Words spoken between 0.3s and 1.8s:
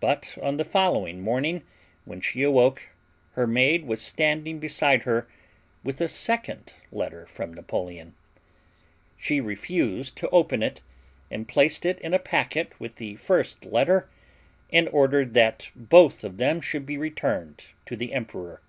on the following morning